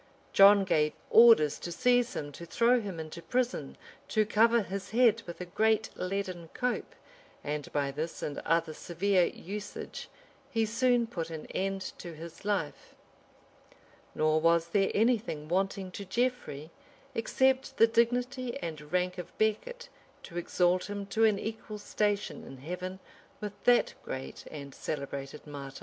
[0.33, 3.77] John gave orders to seize him, to throw him into prison,
[4.07, 6.95] to cover his head with a great leaden cope,
[7.43, 10.09] and by this and other severe usage,
[10.49, 12.95] he soon put an end to his life:[]
[14.15, 16.71] nor was there any thing wanting to Geoffrey,
[17.13, 19.87] except the dignity and rank of Becket,
[20.23, 22.99] to exalt him to an equal station in heaven
[23.39, 25.79] with that great and celebrated martyr.